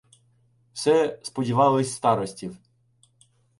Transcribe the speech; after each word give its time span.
Все 0.73 1.19
сподівались 1.23 1.93
старостів. 1.95 2.57